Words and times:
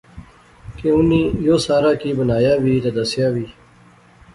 کہ 0.77 0.87
انیں 0.97 1.25
یو 1.45 1.55
سارا 1.65 1.91
کی 2.01 2.09
بنایا 2.19 2.53
وی 2.63 2.75
تہ 2.83 2.89
دسیا 2.97 3.27
وی 3.33 3.45